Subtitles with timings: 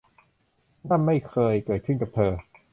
[0.89, 2.33] นั่นไม่เคยเกิดขึ้นกับเธอ